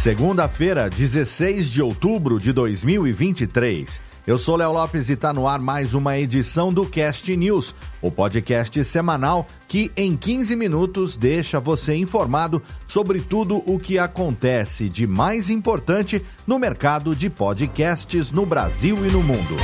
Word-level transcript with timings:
Segunda-feira, 0.00 0.88
16 0.88 1.68
de 1.68 1.82
outubro 1.82 2.40
de 2.40 2.54
2023. 2.54 4.00
Eu 4.26 4.38
sou 4.38 4.56
Léo 4.56 4.72
Lopes 4.72 5.10
e 5.10 5.12
está 5.12 5.30
no 5.30 5.46
ar 5.46 5.60
mais 5.60 5.92
uma 5.92 6.16
edição 6.16 6.72
do 6.72 6.86
Cast 6.86 7.36
News, 7.36 7.74
o 8.00 8.10
podcast 8.10 8.82
semanal 8.82 9.46
que 9.68 9.92
em 9.94 10.16
15 10.16 10.56
minutos 10.56 11.18
deixa 11.18 11.60
você 11.60 11.94
informado 11.96 12.62
sobre 12.86 13.20
tudo 13.20 13.62
o 13.70 13.78
que 13.78 13.98
acontece 13.98 14.88
de 14.88 15.06
mais 15.06 15.50
importante 15.50 16.24
no 16.46 16.58
mercado 16.58 17.14
de 17.14 17.28
podcasts 17.28 18.32
no 18.32 18.46
Brasil 18.46 19.04
e 19.04 19.10
no 19.10 19.22
mundo. 19.22 19.54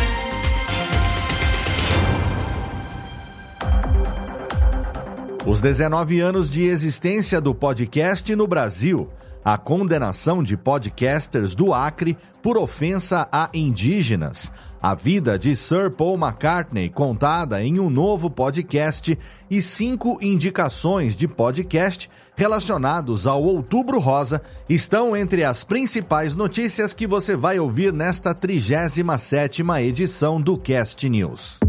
Os 5.46 5.62
19 5.62 6.20
anos 6.20 6.50
de 6.50 6.64
existência 6.64 7.40
do 7.40 7.54
podcast 7.54 8.36
no 8.36 8.46
Brasil 8.46 9.08
a 9.46 9.56
condenação 9.56 10.42
de 10.42 10.56
podcasters 10.56 11.54
do 11.54 11.72
Acre 11.72 12.18
por 12.42 12.58
ofensa 12.58 13.28
a 13.30 13.48
indígenas, 13.54 14.50
a 14.82 14.92
vida 14.92 15.38
de 15.38 15.54
Sir 15.54 15.92
Paul 15.92 16.18
McCartney 16.18 16.90
contada 16.90 17.62
em 17.62 17.78
um 17.78 17.88
novo 17.88 18.28
podcast 18.28 19.16
e 19.48 19.62
cinco 19.62 20.18
indicações 20.20 21.14
de 21.14 21.28
podcast 21.28 22.10
relacionados 22.34 23.24
ao 23.24 23.40
Outubro 23.44 24.00
Rosa 24.00 24.42
estão 24.68 25.16
entre 25.16 25.44
as 25.44 25.62
principais 25.62 26.34
notícias 26.34 26.92
que 26.92 27.06
você 27.06 27.36
vai 27.36 27.60
ouvir 27.60 27.92
nesta 27.92 28.34
37ª 28.34 29.80
edição 29.80 30.40
do 30.40 30.58
Cast 30.58 31.08
News. 31.08 31.60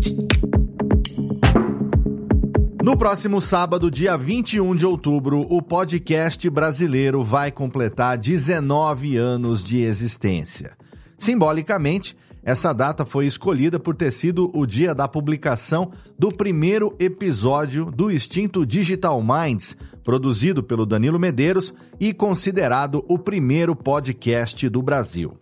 No 2.88 2.96
próximo 2.96 3.42
sábado, 3.42 3.92
dia 3.92 4.16
21 4.16 4.74
de 4.74 4.86
outubro, 4.86 5.46
o 5.50 5.62
podcast 5.62 6.50
brasileiro 6.50 7.22
vai 7.22 7.52
completar 7.52 8.18
19 8.18 9.18
anos 9.18 9.62
de 9.62 9.82
existência. 9.82 10.72
Simbolicamente, 11.18 12.16
essa 12.42 12.72
data 12.72 13.06
foi 13.06 13.26
escolhida 13.26 13.78
por 13.78 13.94
ter 13.94 14.10
sido 14.12 14.50
o 14.58 14.66
dia 14.66 14.96
da 14.96 15.06
publicação 15.06 15.92
do 16.18 16.32
primeiro 16.32 16.96
episódio 16.98 17.92
do 17.92 18.10
extinto 18.10 18.66
Digital 18.66 19.22
Minds, 19.22 19.76
produzido 20.02 20.64
pelo 20.64 20.86
Danilo 20.86 21.20
Medeiros 21.20 21.74
e 22.00 22.14
considerado 22.14 23.04
o 23.10 23.20
primeiro 23.20 23.76
podcast 23.76 24.70
do 24.70 24.82
Brasil. 24.82 25.38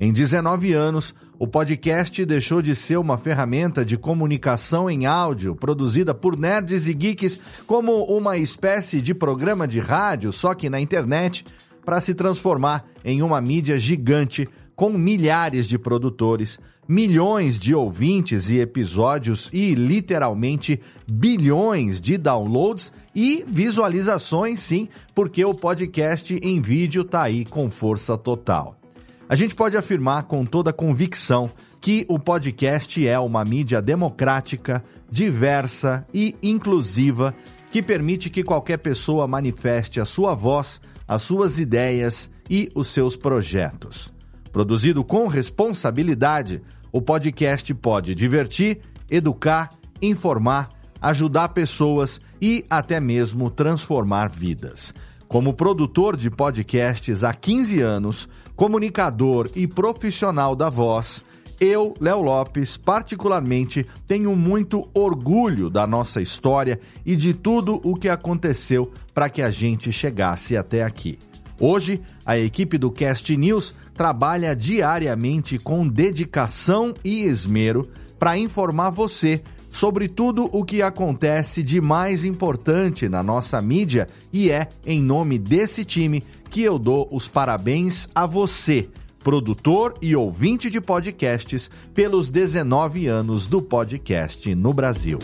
Em 0.00 0.12
19 0.12 0.72
anos, 0.72 1.14
o 1.40 1.46
podcast 1.46 2.22
deixou 2.26 2.60
de 2.60 2.76
ser 2.76 2.98
uma 2.98 3.16
ferramenta 3.16 3.82
de 3.82 3.96
comunicação 3.96 4.90
em 4.90 5.06
áudio 5.06 5.56
produzida 5.56 6.12
por 6.12 6.36
nerds 6.36 6.86
e 6.86 6.92
geeks 6.92 7.40
como 7.66 8.04
uma 8.04 8.36
espécie 8.36 9.00
de 9.00 9.14
programa 9.14 9.66
de 9.66 9.80
rádio, 9.80 10.32
só 10.32 10.52
que 10.52 10.68
na 10.68 10.78
internet, 10.78 11.46
para 11.82 11.98
se 11.98 12.14
transformar 12.14 12.84
em 13.02 13.22
uma 13.22 13.40
mídia 13.40 13.80
gigante 13.80 14.46
com 14.76 14.90
milhares 14.90 15.66
de 15.66 15.78
produtores, 15.78 16.58
milhões 16.86 17.58
de 17.58 17.74
ouvintes 17.74 18.50
e 18.50 18.58
episódios 18.58 19.48
e 19.50 19.74
literalmente 19.74 20.78
bilhões 21.10 22.02
de 22.02 22.18
downloads 22.18 22.92
e 23.14 23.46
visualizações, 23.48 24.60
sim, 24.60 24.90
porque 25.14 25.42
o 25.42 25.54
podcast 25.54 26.38
em 26.42 26.60
vídeo 26.60 27.02
tá 27.02 27.22
aí 27.22 27.46
com 27.46 27.70
força 27.70 28.18
total. 28.18 28.79
A 29.30 29.36
gente 29.36 29.54
pode 29.54 29.76
afirmar 29.76 30.24
com 30.24 30.44
toda 30.44 30.72
convicção 30.72 31.52
que 31.80 32.04
o 32.08 32.18
podcast 32.18 33.06
é 33.06 33.16
uma 33.16 33.44
mídia 33.44 33.80
democrática, 33.80 34.82
diversa 35.08 36.04
e 36.12 36.34
inclusiva 36.42 37.32
que 37.70 37.80
permite 37.80 38.28
que 38.28 38.42
qualquer 38.42 38.78
pessoa 38.78 39.28
manifeste 39.28 40.00
a 40.00 40.04
sua 40.04 40.34
voz, 40.34 40.80
as 41.06 41.22
suas 41.22 41.60
ideias 41.60 42.28
e 42.50 42.68
os 42.74 42.88
seus 42.88 43.16
projetos. 43.16 44.12
Produzido 44.50 45.04
com 45.04 45.28
responsabilidade, 45.28 46.60
o 46.90 47.00
podcast 47.00 47.72
pode 47.74 48.16
divertir, 48.16 48.80
educar, 49.08 49.70
informar, 50.02 50.70
ajudar 51.00 51.50
pessoas 51.50 52.20
e 52.42 52.66
até 52.68 52.98
mesmo 52.98 53.48
transformar 53.48 54.28
vidas. 54.28 54.92
Como 55.30 55.54
produtor 55.54 56.16
de 56.16 56.28
podcasts 56.28 57.22
há 57.22 57.32
15 57.32 57.80
anos, 57.80 58.28
comunicador 58.60 59.50
e 59.56 59.66
profissional 59.66 60.54
da 60.54 60.68
voz, 60.68 61.24
eu, 61.58 61.94
Léo 61.98 62.20
Lopes, 62.20 62.76
particularmente 62.76 63.86
tenho 64.06 64.36
muito 64.36 64.86
orgulho 64.92 65.70
da 65.70 65.86
nossa 65.86 66.20
história 66.20 66.78
e 67.06 67.16
de 67.16 67.32
tudo 67.32 67.80
o 67.82 67.96
que 67.96 68.06
aconteceu 68.06 68.92
para 69.14 69.30
que 69.30 69.40
a 69.40 69.50
gente 69.50 69.90
chegasse 69.90 70.58
até 70.58 70.84
aqui. 70.84 71.18
Hoje, 71.58 72.02
a 72.22 72.38
equipe 72.38 72.76
do 72.76 72.90
Cast 72.90 73.34
News 73.34 73.74
trabalha 73.94 74.54
diariamente 74.54 75.58
com 75.58 75.88
dedicação 75.88 76.92
e 77.02 77.22
esmero 77.22 77.88
para 78.18 78.36
informar 78.36 78.90
você 78.90 79.42
sobre 79.70 80.06
tudo 80.06 80.50
o 80.52 80.64
que 80.66 80.82
acontece 80.82 81.62
de 81.62 81.80
mais 81.80 82.24
importante 82.24 83.08
na 83.08 83.22
nossa 83.22 83.62
mídia 83.62 84.06
e 84.30 84.50
é 84.50 84.68
em 84.84 85.00
nome 85.00 85.38
desse 85.38 85.82
time 85.82 86.22
que 86.50 86.62
eu 86.62 86.80
dou 86.80 87.08
os 87.12 87.28
parabéns 87.28 88.08
a 88.12 88.26
você, 88.26 88.88
produtor 89.22 89.94
e 90.02 90.16
ouvinte 90.16 90.68
de 90.68 90.80
podcasts, 90.80 91.70
pelos 91.94 92.28
19 92.28 93.06
anos 93.06 93.46
do 93.46 93.62
podcast 93.62 94.52
no 94.56 94.72
Brasil. 94.72 95.20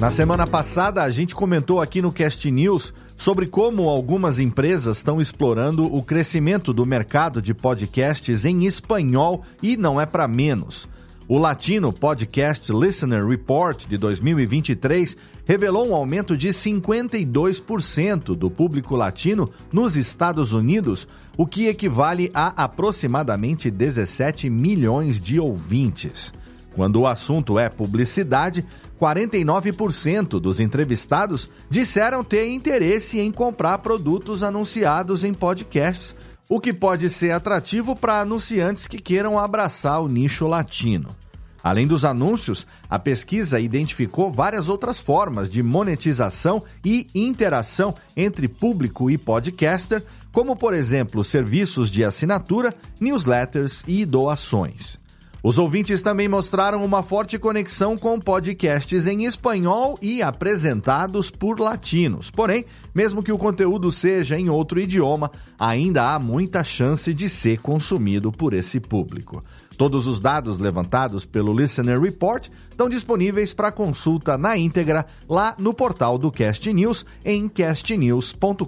Na 0.00 0.10
semana 0.10 0.46
passada, 0.46 1.02
a 1.02 1.10
gente 1.10 1.34
comentou 1.34 1.82
aqui 1.82 2.00
no 2.00 2.10
Cast 2.10 2.50
News 2.50 2.94
sobre 3.14 3.46
como 3.46 3.90
algumas 3.90 4.38
empresas 4.38 4.96
estão 4.96 5.20
explorando 5.20 5.84
o 5.84 6.02
crescimento 6.02 6.72
do 6.72 6.86
mercado 6.86 7.42
de 7.42 7.52
podcasts 7.52 8.46
em 8.46 8.64
espanhol 8.64 9.42
e 9.62 9.76
não 9.76 10.00
é 10.00 10.06
para 10.06 10.26
menos. 10.26 10.88
O 11.30 11.36
Latino 11.36 11.92
Podcast 11.92 12.72
Listener 12.72 13.22
Report 13.26 13.86
de 13.86 13.98
2023 13.98 15.14
revelou 15.44 15.86
um 15.86 15.94
aumento 15.94 16.34
de 16.34 16.48
52% 16.48 18.34
do 18.34 18.50
público 18.50 18.96
latino 18.96 19.50
nos 19.70 19.94
Estados 19.94 20.54
Unidos, 20.54 21.06
o 21.36 21.46
que 21.46 21.66
equivale 21.66 22.30
a 22.32 22.64
aproximadamente 22.64 23.70
17 23.70 24.48
milhões 24.48 25.20
de 25.20 25.38
ouvintes. 25.38 26.32
Quando 26.74 27.00
o 27.00 27.06
assunto 27.06 27.58
é 27.58 27.68
publicidade, 27.68 28.64
49% 28.98 30.40
dos 30.40 30.60
entrevistados 30.60 31.50
disseram 31.68 32.24
ter 32.24 32.48
interesse 32.48 33.20
em 33.20 33.30
comprar 33.30 33.76
produtos 33.80 34.42
anunciados 34.42 35.22
em 35.24 35.34
podcasts 35.34 36.16
o 36.48 36.58
que 36.58 36.72
pode 36.72 37.10
ser 37.10 37.32
atrativo 37.32 37.94
para 37.94 38.20
anunciantes 38.20 38.86
que 38.86 38.98
queiram 38.98 39.38
abraçar 39.38 40.00
o 40.00 40.08
nicho 40.08 40.46
latino. 40.46 41.14
Além 41.62 41.86
dos 41.86 42.04
anúncios, 42.04 42.66
a 42.88 42.98
pesquisa 42.98 43.58
identificou 43.58 44.30
várias 44.30 44.68
outras 44.68 44.98
formas 44.98 45.50
de 45.50 45.62
monetização 45.62 46.62
e 46.84 47.06
interação 47.14 47.94
entre 48.16 48.48
público 48.48 49.10
e 49.10 49.18
podcaster, 49.18 50.04
como, 50.32 50.54
por 50.54 50.72
exemplo, 50.72 51.24
serviços 51.24 51.90
de 51.90 52.04
assinatura, 52.04 52.74
newsletters 53.00 53.82
e 53.86 54.04
doações. 54.04 54.98
Os 55.40 55.56
ouvintes 55.56 56.02
também 56.02 56.28
mostraram 56.28 56.84
uma 56.84 57.00
forte 57.02 57.38
conexão 57.38 57.96
com 57.96 58.18
podcasts 58.18 59.06
em 59.06 59.24
espanhol 59.24 59.96
e 60.02 60.20
apresentados 60.20 61.30
por 61.30 61.60
latinos. 61.60 62.28
Porém, 62.28 62.64
mesmo 62.92 63.22
que 63.22 63.30
o 63.30 63.38
conteúdo 63.38 63.92
seja 63.92 64.36
em 64.36 64.48
outro 64.48 64.80
idioma, 64.80 65.30
ainda 65.56 66.12
há 66.12 66.18
muita 66.18 66.64
chance 66.64 67.14
de 67.14 67.28
ser 67.28 67.60
consumido 67.60 68.32
por 68.32 68.52
esse 68.52 68.80
público. 68.80 69.44
Todos 69.78 70.08
os 70.08 70.20
dados 70.20 70.58
levantados 70.58 71.24
pelo 71.24 71.56
Listener 71.56 72.00
Report 72.00 72.48
estão 72.68 72.88
disponíveis 72.88 73.54
para 73.54 73.70
consulta 73.70 74.36
na 74.36 74.56
íntegra 74.56 75.06
lá 75.28 75.54
no 75.56 75.72
portal 75.72 76.18
do 76.18 76.32
Cast 76.32 76.72
News 76.72 77.06
em 77.24 77.48
castnews.com.br. 77.48 78.64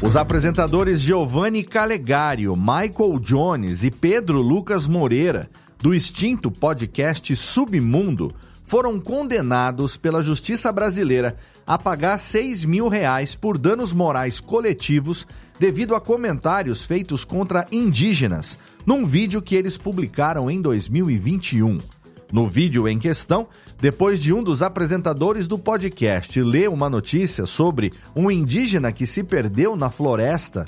Os 0.00 0.14
apresentadores 0.14 1.00
Giovanni 1.00 1.64
Calegario, 1.64 2.54
Michael 2.54 3.18
Jones 3.18 3.82
e 3.82 3.90
Pedro 3.90 4.40
Lucas 4.40 4.86
Moreira, 4.86 5.50
do 5.76 5.92
extinto 5.92 6.52
podcast 6.52 7.34
Submundo, 7.34 8.32
foram 8.64 8.98
condenados 8.98 9.96
pela 9.96 10.22
justiça 10.22 10.72
brasileira 10.72 11.36
a 11.66 11.78
pagar 11.78 12.18
6 12.18 12.64
mil 12.64 12.88
reais 12.88 13.34
por 13.34 13.58
danos 13.58 13.92
morais 13.92 14.40
coletivos 14.40 15.26
devido 15.58 15.94
a 15.94 16.00
comentários 16.00 16.84
feitos 16.84 17.24
contra 17.24 17.66
indígenas 17.70 18.58
num 18.86 19.06
vídeo 19.06 19.40
que 19.40 19.54
eles 19.54 19.78
publicaram 19.78 20.50
em 20.50 20.60
2021. 20.60 21.78
No 22.32 22.48
vídeo 22.48 22.88
em 22.88 22.98
questão, 22.98 23.46
depois 23.80 24.20
de 24.20 24.32
um 24.32 24.42
dos 24.42 24.62
apresentadores 24.62 25.46
do 25.46 25.58
podcast 25.58 26.40
ler 26.42 26.68
uma 26.68 26.90
notícia 26.90 27.46
sobre 27.46 27.92
um 28.14 28.30
indígena 28.30 28.90
que 28.92 29.06
se 29.06 29.22
perdeu 29.22 29.76
na 29.76 29.88
floresta, 29.88 30.64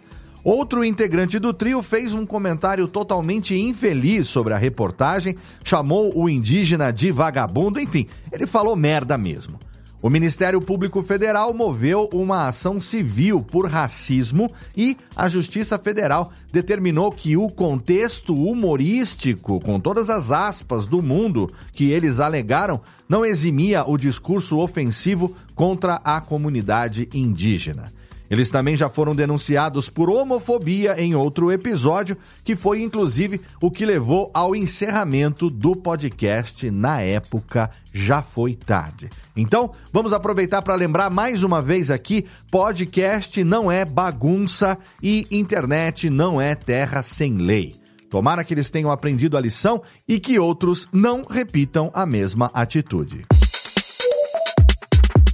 outro 0.50 0.84
integrante 0.84 1.40
do 1.40 1.52
trio 1.52 1.82
fez 1.82 2.14
um 2.14 2.24
comentário 2.24 2.86
totalmente 2.86 3.58
infeliz 3.58 4.28
sobre 4.28 4.54
a 4.54 4.58
reportagem, 4.58 5.36
chamou 5.64 6.16
o 6.16 6.28
indígena 6.28 6.92
de 6.92 7.10
vagabundo, 7.10 7.80
enfim, 7.80 8.06
ele 8.30 8.46
falou 8.46 8.76
merda 8.76 9.18
mesmo. 9.18 9.58
O 10.00 10.08
Ministério 10.08 10.60
Público 10.60 11.02
Federal 11.02 11.52
moveu 11.52 12.08
uma 12.12 12.46
ação 12.46 12.80
civil 12.80 13.42
por 13.42 13.66
racismo 13.66 14.48
e 14.76 14.96
a 15.16 15.28
Justiça 15.28 15.78
Federal 15.78 16.30
determinou 16.52 17.10
que 17.10 17.36
o 17.36 17.48
contexto 17.48 18.32
humorístico, 18.32 19.58
com 19.58 19.80
todas 19.80 20.08
as 20.08 20.30
aspas 20.30 20.86
do 20.86 21.02
mundo 21.02 21.50
que 21.72 21.90
eles 21.90 22.20
alegaram, 22.20 22.80
não 23.08 23.24
eximia 23.24 23.84
o 23.84 23.98
discurso 23.98 24.58
ofensivo 24.58 25.34
contra 25.56 25.94
a 26.04 26.20
comunidade 26.20 27.08
indígena. 27.12 27.95
Eles 28.30 28.50
também 28.50 28.76
já 28.76 28.88
foram 28.88 29.14
denunciados 29.14 29.88
por 29.88 30.10
homofobia 30.10 31.00
em 31.00 31.14
outro 31.14 31.50
episódio, 31.50 32.16
que 32.42 32.56
foi 32.56 32.82
inclusive 32.82 33.40
o 33.60 33.70
que 33.70 33.86
levou 33.86 34.30
ao 34.34 34.54
encerramento 34.54 35.48
do 35.48 35.76
podcast 35.76 36.70
na 36.70 37.00
época 37.00 37.70
Já 37.92 38.22
Foi 38.22 38.54
Tarde. 38.54 39.10
Então, 39.36 39.70
vamos 39.92 40.12
aproveitar 40.12 40.62
para 40.62 40.74
lembrar 40.74 41.10
mais 41.10 41.42
uma 41.42 41.62
vez 41.62 41.90
aqui: 41.90 42.26
podcast 42.50 43.42
não 43.44 43.70
é 43.70 43.84
bagunça 43.84 44.78
e 45.02 45.26
internet 45.30 46.10
não 46.10 46.40
é 46.40 46.54
terra 46.54 47.02
sem 47.02 47.36
lei. 47.36 47.74
Tomara 48.10 48.44
que 48.44 48.54
eles 48.54 48.70
tenham 48.70 48.90
aprendido 48.90 49.36
a 49.36 49.40
lição 49.40 49.82
e 50.08 50.18
que 50.18 50.38
outros 50.38 50.88
não 50.92 51.24
repitam 51.28 51.90
a 51.92 52.06
mesma 52.06 52.50
atitude. 52.54 53.26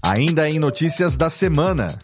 Ainda 0.02 0.48
em 0.48 0.58
notícias 0.58 1.16
da 1.16 1.30
semana. 1.30 1.96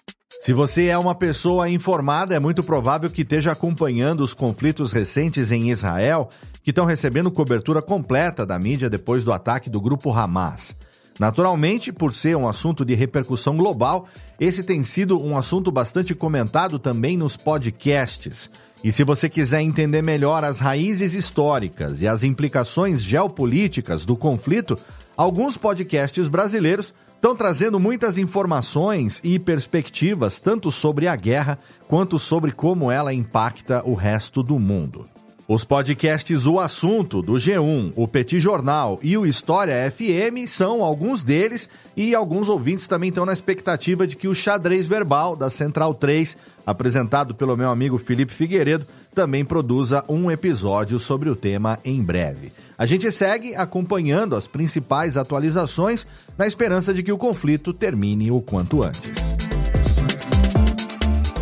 Se 0.48 0.54
você 0.54 0.86
é 0.86 0.96
uma 0.96 1.14
pessoa 1.14 1.68
informada, 1.68 2.34
é 2.34 2.38
muito 2.38 2.62
provável 2.62 3.10
que 3.10 3.20
esteja 3.20 3.52
acompanhando 3.52 4.22
os 4.22 4.32
conflitos 4.32 4.92
recentes 4.92 5.52
em 5.52 5.68
Israel, 5.70 6.30
que 6.62 6.70
estão 6.70 6.86
recebendo 6.86 7.30
cobertura 7.30 7.82
completa 7.82 8.46
da 8.46 8.58
mídia 8.58 8.88
depois 8.88 9.22
do 9.22 9.30
ataque 9.30 9.68
do 9.68 9.78
grupo 9.78 10.10
Hamas. 10.10 10.74
Naturalmente, 11.20 11.92
por 11.92 12.14
ser 12.14 12.34
um 12.34 12.48
assunto 12.48 12.82
de 12.82 12.94
repercussão 12.94 13.58
global, 13.58 14.08
esse 14.40 14.62
tem 14.62 14.82
sido 14.82 15.22
um 15.22 15.36
assunto 15.36 15.70
bastante 15.70 16.14
comentado 16.14 16.78
também 16.78 17.14
nos 17.14 17.36
podcasts. 17.36 18.50
E 18.82 18.90
se 18.90 19.04
você 19.04 19.28
quiser 19.28 19.60
entender 19.60 20.00
melhor 20.00 20.44
as 20.44 20.60
raízes 20.60 21.12
históricas 21.12 22.00
e 22.00 22.08
as 22.08 22.24
implicações 22.24 23.02
geopolíticas 23.02 24.06
do 24.06 24.16
conflito, 24.16 24.78
alguns 25.14 25.58
podcasts 25.58 26.26
brasileiros 26.26 26.94
estão 27.18 27.34
trazendo 27.34 27.80
muitas 27.80 28.16
informações 28.16 29.20
e 29.24 29.40
perspectivas 29.40 30.38
tanto 30.38 30.70
sobre 30.70 31.08
a 31.08 31.16
guerra 31.16 31.58
quanto 31.88 32.16
sobre 32.16 32.52
como 32.52 32.92
ela 32.92 33.12
impacta 33.12 33.82
o 33.84 33.94
resto 33.94 34.40
do 34.40 34.56
mundo. 34.56 35.04
Os 35.48 35.64
podcasts 35.64 36.46
O 36.46 36.60
Assunto, 36.60 37.20
do 37.20 37.32
G1, 37.32 37.92
o 37.96 38.06
Petit 38.06 38.38
Jornal 38.38 39.00
e 39.02 39.16
o 39.16 39.26
História 39.26 39.90
FM 39.90 40.46
são 40.46 40.84
alguns 40.84 41.24
deles 41.24 41.68
e 41.96 42.14
alguns 42.14 42.48
ouvintes 42.48 42.86
também 42.86 43.08
estão 43.08 43.26
na 43.26 43.32
expectativa 43.32 44.06
de 44.06 44.14
que 44.14 44.28
o 44.28 44.34
Xadrez 44.34 44.86
Verbal, 44.86 45.34
da 45.34 45.50
Central 45.50 45.94
3, 45.94 46.36
apresentado 46.64 47.34
pelo 47.34 47.56
meu 47.56 47.70
amigo 47.70 47.98
Felipe 47.98 48.32
Figueiredo, 48.32 48.86
também 49.18 49.44
produza 49.44 50.04
um 50.08 50.30
episódio 50.30 50.96
sobre 50.96 51.28
o 51.28 51.34
tema 51.34 51.76
em 51.84 52.00
breve. 52.00 52.52
A 52.78 52.86
gente 52.86 53.10
segue 53.10 53.52
acompanhando 53.56 54.36
as 54.36 54.46
principais 54.46 55.16
atualizações 55.16 56.06
na 56.38 56.46
esperança 56.46 56.94
de 56.94 57.02
que 57.02 57.10
o 57.10 57.18
conflito 57.18 57.72
termine 57.72 58.30
o 58.30 58.40
quanto 58.40 58.80
antes. 58.80 59.10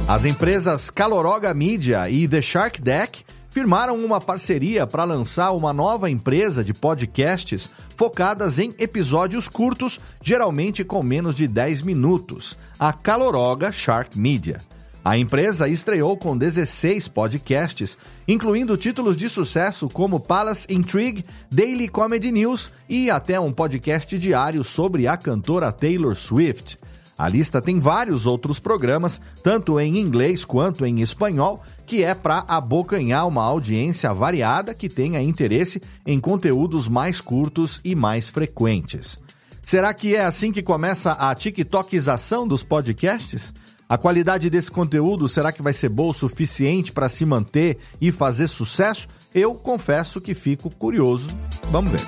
As 0.08 0.24
empresas 0.24 0.88
Caloroga 0.88 1.52
Media 1.52 2.08
e 2.08 2.26
The 2.26 2.40
Shark 2.40 2.80
Deck 2.80 3.22
firmaram 3.50 4.02
uma 4.02 4.22
parceria 4.22 4.86
para 4.86 5.04
lançar 5.04 5.52
uma 5.52 5.74
nova 5.74 6.08
empresa 6.08 6.64
de 6.64 6.72
podcasts 6.72 7.68
focadas 7.94 8.58
em 8.58 8.72
episódios 8.78 9.48
curtos, 9.48 10.00
geralmente 10.22 10.82
com 10.82 11.02
menos 11.02 11.36
de 11.36 11.46
10 11.46 11.82
minutos, 11.82 12.56
a 12.78 12.90
Caloroga 12.94 13.70
Shark 13.70 14.18
Media. 14.18 14.62
A 15.06 15.16
empresa 15.16 15.68
estreou 15.68 16.16
com 16.16 16.36
16 16.36 17.06
podcasts, 17.06 17.96
incluindo 18.26 18.76
títulos 18.76 19.16
de 19.16 19.28
sucesso 19.28 19.88
como 19.88 20.18
Palace 20.18 20.66
Intrigue, 20.68 21.24
Daily 21.48 21.86
Comedy 21.86 22.32
News 22.32 22.72
e 22.88 23.08
até 23.08 23.38
um 23.38 23.52
podcast 23.52 24.18
diário 24.18 24.64
sobre 24.64 25.06
a 25.06 25.16
cantora 25.16 25.70
Taylor 25.70 26.16
Swift. 26.16 26.76
A 27.16 27.28
lista 27.28 27.62
tem 27.62 27.78
vários 27.78 28.26
outros 28.26 28.58
programas, 28.58 29.20
tanto 29.44 29.78
em 29.78 29.96
inglês 29.98 30.44
quanto 30.44 30.84
em 30.84 31.00
espanhol, 31.00 31.62
que 31.86 32.02
é 32.02 32.12
para 32.12 32.42
abocanhar 32.48 33.28
uma 33.28 33.44
audiência 33.44 34.12
variada 34.12 34.74
que 34.74 34.88
tenha 34.88 35.22
interesse 35.22 35.80
em 36.04 36.18
conteúdos 36.18 36.88
mais 36.88 37.20
curtos 37.20 37.80
e 37.84 37.94
mais 37.94 38.28
frequentes. 38.28 39.20
Será 39.62 39.94
que 39.94 40.16
é 40.16 40.24
assim 40.24 40.50
que 40.50 40.64
começa 40.64 41.12
a 41.12 41.32
TikTokização 41.32 42.46
dos 42.46 42.64
podcasts? 42.64 43.54
A 43.88 43.96
qualidade 43.96 44.50
desse 44.50 44.68
conteúdo 44.68 45.28
será 45.28 45.52
que 45.52 45.62
vai 45.62 45.72
ser 45.72 45.88
boa 45.88 46.10
o 46.10 46.12
suficiente 46.12 46.90
para 46.90 47.08
se 47.08 47.24
manter 47.24 47.78
e 48.00 48.10
fazer 48.10 48.48
sucesso? 48.48 49.06
Eu 49.32 49.54
confesso 49.54 50.20
que 50.20 50.34
fico 50.34 50.68
curioso. 50.68 51.28
Vamos 51.70 51.92
ver. 51.92 52.00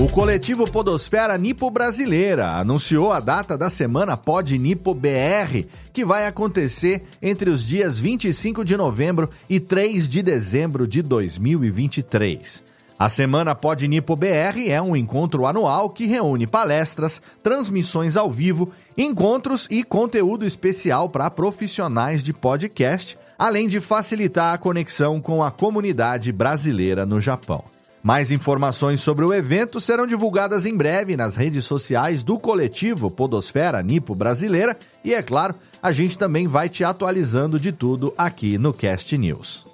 O 0.00 0.08
coletivo 0.08 0.68
Podosfera 0.68 1.38
Nipo 1.38 1.70
Brasileira 1.70 2.50
anunciou 2.56 3.12
a 3.12 3.20
data 3.20 3.56
da 3.56 3.70
semana 3.70 4.16
Pod 4.16 4.58
Nipo 4.58 4.92
BR, 4.92 5.68
que 5.92 6.04
vai 6.04 6.26
acontecer 6.26 7.04
entre 7.22 7.48
os 7.48 7.64
dias 7.64 7.96
25 7.96 8.64
de 8.64 8.76
novembro 8.76 9.30
e 9.48 9.60
3 9.60 10.08
de 10.08 10.20
dezembro 10.20 10.88
de 10.88 11.00
2023. 11.00 12.73
A 12.96 13.08
Semana 13.08 13.56
Pod 13.56 13.86
Nipo 13.88 14.14
BR 14.14 14.68
é 14.68 14.80
um 14.80 14.94
encontro 14.94 15.46
anual 15.46 15.90
que 15.90 16.06
reúne 16.06 16.46
palestras, 16.46 17.20
transmissões 17.42 18.16
ao 18.16 18.30
vivo, 18.30 18.70
encontros 18.96 19.66
e 19.68 19.82
conteúdo 19.82 20.44
especial 20.44 21.08
para 21.08 21.28
profissionais 21.28 22.22
de 22.22 22.32
podcast, 22.32 23.18
além 23.36 23.66
de 23.66 23.80
facilitar 23.80 24.54
a 24.54 24.58
conexão 24.58 25.20
com 25.20 25.42
a 25.42 25.50
comunidade 25.50 26.30
brasileira 26.30 27.04
no 27.04 27.20
Japão. 27.20 27.64
Mais 28.00 28.30
informações 28.30 29.00
sobre 29.00 29.24
o 29.24 29.32
evento 29.32 29.80
serão 29.80 30.06
divulgadas 30.06 30.64
em 30.64 30.76
breve 30.76 31.16
nas 31.16 31.34
redes 31.34 31.64
sociais 31.64 32.22
do 32.22 32.38
coletivo 32.38 33.10
Podosfera 33.10 33.82
Nipo 33.82 34.14
Brasileira 34.14 34.76
e, 35.02 35.14
é 35.14 35.22
claro, 35.22 35.54
a 35.82 35.90
gente 35.90 36.16
também 36.16 36.46
vai 36.46 36.68
te 36.68 36.84
atualizando 36.84 37.58
de 37.58 37.72
tudo 37.72 38.14
aqui 38.16 38.56
no 38.56 38.72
Cast 38.74 39.16
News. 39.16 39.66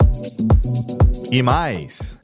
E 1.30 1.42
mais. 1.42 2.19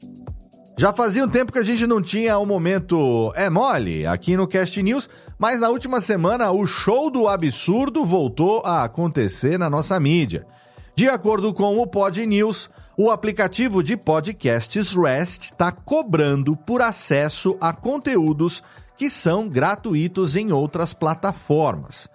Já 0.79 0.93
fazia 0.93 1.25
um 1.25 1.27
tempo 1.27 1.51
que 1.51 1.57
a 1.57 1.63
gente 1.63 1.87
não 1.87 1.99
tinha 1.99 2.37
o 2.37 2.43
um 2.43 2.45
momento 2.45 3.33
é 3.35 3.49
mole 3.49 4.05
aqui 4.05 4.37
no 4.37 4.47
Cast 4.47 4.83
News, 4.83 5.09
mas 5.35 5.59
na 5.59 5.69
última 5.69 5.99
semana 5.99 6.51
o 6.51 6.67
show 6.67 7.09
do 7.09 7.27
absurdo 7.27 8.05
voltou 8.05 8.61
a 8.63 8.83
acontecer 8.83 9.57
na 9.57 9.71
nossa 9.71 9.99
mídia. 9.99 10.45
De 10.95 11.09
acordo 11.09 11.51
com 11.51 11.79
o 11.79 11.87
Pod 11.87 12.23
News, 12.23 12.69
o 12.95 13.09
aplicativo 13.09 13.81
de 13.81 13.97
podcasts 13.97 14.91
Rest 14.91 15.45
está 15.45 15.71
cobrando 15.71 16.55
por 16.55 16.83
acesso 16.83 17.57
a 17.59 17.73
conteúdos 17.73 18.61
que 18.95 19.09
são 19.09 19.49
gratuitos 19.49 20.35
em 20.35 20.51
outras 20.51 20.93
plataformas. 20.93 22.07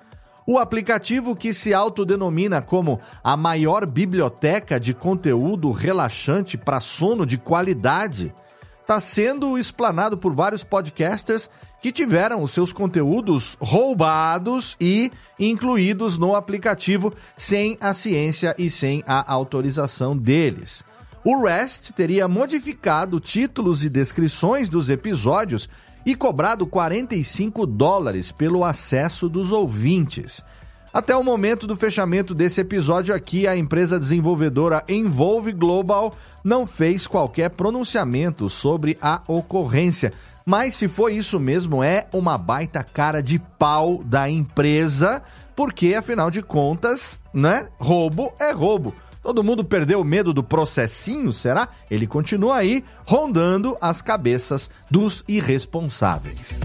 O 0.46 0.56
aplicativo 0.56 1.34
que 1.34 1.52
se 1.52 1.74
autodenomina 1.74 2.62
como 2.62 3.00
a 3.24 3.36
maior 3.36 3.84
biblioteca 3.86 4.78
de 4.78 4.94
conteúdo 4.94 5.72
relaxante 5.72 6.56
para 6.56 6.80
sono 6.80 7.26
de 7.26 7.36
qualidade 7.36 8.32
está 8.82 9.00
sendo 9.00 9.56
explanado 9.56 10.18
por 10.18 10.34
vários 10.34 10.62
podcasters 10.62 11.48
que 11.80 11.90
tiveram 11.90 12.42
os 12.42 12.50
seus 12.50 12.72
conteúdos 12.72 13.56
roubados 13.60 14.76
e 14.80 15.10
incluídos 15.38 16.18
no 16.18 16.34
aplicativo 16.34 17.12
sem 17.36 17.76
a 17.80 17.94
ciência 17.94 18.54
e 18.58 18.68
sem 18.68 19.02
a 19.06 19.32
autorização 19.32 20.16
deles. 20.16 20.84
O 21.24 21.44
REST 21.44 21.92
teria 21.92 22.26
modificado 22.26 23.18
títulos 23.20 23.84
e 23.84 23.88
descrições 23.88 24.68
dos 24.68 24.90
episódios 24.90 25.68
e 26.04 26.16
cobrado 26.16 26.66
45 26.66 27.64
dólares 27.64 28.32
pelo 28.32 28.64
acesso 28.64 29.28
dos 29.28 29.52
ouvintes. 29.52 30.44
Até 30.92 31.16
o 31.16 31.24
momento 31.24 31.66
do 31.66 31.74
fechamento 31.74 32.34
desse 32.34 32.60
episódio 32.60 33.14
aqui, 33.14 33.46
a 33.46 33.56
empresa 33.56 33.98
desenvolvedora 33.98 34.84
Envolve 34.86 35.50
Global 35.50 36.14
não 36.44 36.66
fez 36.66 37.06
qualquer 37.06 37.48
pronunciamento 37.50 38.50
sobre 38.50 38.98
a 39.00 39.22
ocorrência, 39.26 40.12
Mas 40.44 40.74
se 40.74 40.88
foi 40.88 41.14
isso 41.14 41.38
mesmo, 41.38 41.84
é 41.84 42.08
uma 42.12 42.36
baita 42.36 42.82
cara 42.82 43.22
de 43.22 43.38
pau 43.38 44.02
da 44.04 44.28
empresa, 44.28 45.22
porque 45.54 45.94
afinal 45.94 46.32
de 46.32 46.42
contas, 46.42 47.22
né? 47.32 47.68
Roubo 47.78 48.32
é 48.40 48.50
roubo. 48.50 48.92
Todo 49.22 49.44
mundo 49.44 49.64
perdeu 49.64 50.00
o 50.00 50.04
medo 50.04 50.34
do 50.34 50.42
processinho, 50.42 51.32
será? 51.32 51.68
Ele 51.88 52.08
continua 52.08 52.56
aí 52.56 52.84
rondando 53.06 53.78
as 53.80 54.02
cabeças 54.02 54.68
dos 54.90 55.22
irresponsáveis. 55.28 56.58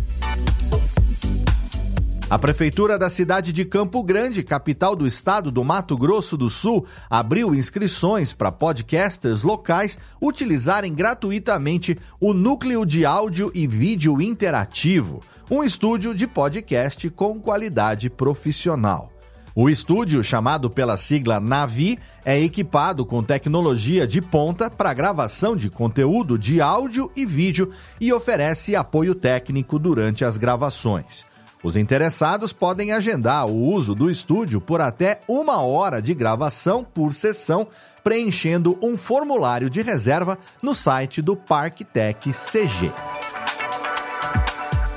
A 2.29 2.37
Prefeitura 2.37 2.99
da 2.99 3.09
cidade 3.09 3.53
de 3.53 3.63
Campo 3.63 4.03
Grande, 4.03 4.43
capital 4.43 4.97
do 4.97 5.07
estado 5.07 5.49
do 5.49 5.63
Mato 5.63 5.97
Grosso 5.97 6.35
do 6.35 6.49
Sul, 6.49 6.85
abriu 7.09 7.55
inscrições 7.55 8.33
para 8.33 8.51
podcasters 8.51 9.43
locais 9.43 9.97
utilizarem 10.21 10.93
gratuitamente 10.93 11.97
o 12.19 12.33
Núcleo 12.33 12.85
de 12.85 13.05
Áudio 13.05 13.49
e 13.55 13.65
Vídeo 13.65 14.21
Interativo, 14.21 15.21
um 15.49 15.63
estúdio 15.63 16.13
de 16.13 16.27
podcast 16.27 17.09
com 17.11 17.39
qualidade 17.39 18.09
profissional. 18.09 19.09
O 19.55 19.69
estúdio, 19.69 20.21
chamado 20.21 20.69
pela 20.69 20.97
sigla 20.97 21.39
Navi, 21.39 21.97
é 22.25 22.37
equipado 22.37 23.05
com 23.05 23.23
tecnologia 23.23 24.05
de 24.05 24.21
ponta 24.21 24.69
para 24.69 24.93
gravação 24.93 25.55
de 25.55 25.69
conteúdo 25.69 26.37
de 26.37 26.59
áudio 26.59 27.09
e 27.15 27.25
vídeo 27.25 27.71
e 28.01 28.11
oferece 28.11 28.75
apoio 28.75 29.15
técnico 29.15 29.79
durante 29.79 30.25
as 30.25 30.37
gravações. 30.37 31.25
Os 31.63 31.75
interessados 31.75 32.53
podem 32.53 32.91
agendar 32.91 33.47
o 33.47 33.53
uso 33.53 33.95
do 33.95 34.11
estúdio 34.11 34.61
por 34.61 34.79
até 34.79 35.21
uma 35.27 35.61
hora 35.61 36.01
de 36.01 36.13
gravação 36.13 36.83
por 36.83 37.13
sessão, 37.13 37.67
preenchendo 38.03 38.77
um 38.81 38.95
formulário 38.95 39.69
de 39.69 39.81
reserva 39.81 40.37
no 40.61 40.75
site 40.75 41.21
do 41.21 41.35
Parque 41.35 41.83
Tech 41.83 42.31
CG. 42.31 42.91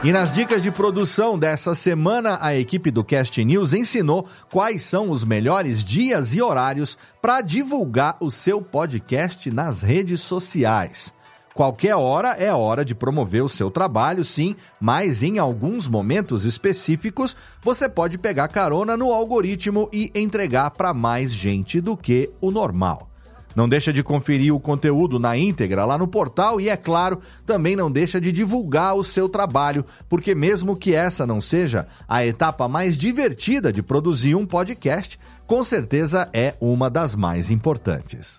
E 0.03 0.13
nas 0.13 0.33
dicas 0.33 0.63
de 0.63 0.71
produção 0.71 1.39
dessa 1.39 1.75
semana, 1.75 2.39
a 2.41 2.55
equipe 2.55 2.91
do 2.91 3.05
Cast 3.05 3.45
News 3.45 3.75
ensinou 3.75 4.27
quais 4.51 4.83
são 4.83 5.11
os 5.11 5.25
melhores 5.25 5.85
dias 5.85 6.35
e 6.35 6.41
horários 6.41 6.97
para 7.21 7.43
divulgar 7.43 8.17
o 8.19 8.31
seu 8.31 8.63
podcast 8.63 9.51
nas 9.51 9.83
redes 9.83 10.23
sociais. 10.23 11.13
Qualquer 11.53 11.97
hora 11.97 12.31
é 12.31 12.53
hora 12.53 12.85
de 12.85 12.95
promover 12.95 13.43
o 13.43 13.49
seu 13.49 13.71
trabalho, 13.71 14.25
sim, 14.25 14.55
mas 14.81 15.23
em 15.23 15.39
alguns 15.39 15.89
momentos 15.89 16.45
específicos 16.45 17.37
você 17.63 17.89
pode 17.89 18.17
pegar 18.19 18.49
carona 18.49 18.97
no 18.97 19.13
algoritmo 19.13 19.89
e 19.93 20.11
entregar 20.15 20.71
para 20.71 20.95
mais 20.95 21.33
gente 21.33 21.81
do 21.81 21.97
que 21.97 22.31
o 22.41 22.51
normal. 22.51 23.11
Não 23.55 23.69
deixa 23.69 23.93
de 23.93 24.03
conferir 24.03 24.55
o 24.55 24.61
conteúdo 24.61 25.19
na 25.19 25.37
íntegra 25.37 25.85
lá 25.85 25.99
no 25.99 26.07
portal 26.07 26.61
e, 26.61 26.69
é 26.69 26.77
claro, 26.77 27.21
também 27.45 27.75
não 27.75 27.91
deixa 27.91 28.21
de 28.21 28.31
divulgar 28.31 28.95
o 28.95 29.03
seu 29.03 29.29
trabalho, 29.29 29.85
porque 30.09 30.37
mesmo 30.37 30.77
que 30.77 30.95
essa 30.95 31.27
não 31.27 31.41
seja 31.41 31.89
a 32.09 32.25
etapa 32.25 32.69
mais 32.69 32.97
divertida 32.97 33.73
de 33.73 33.83
produzir 33.83 34.37
um 34.37 34.47
podcast, 34.47 35.19
com 35.49 35.65
certeza 35.65 36.29
é 36.33 36.55
uma 36.61 36.89
das 36.89 37.17
mais 37.17 37.51
importantes. 37.51 38.39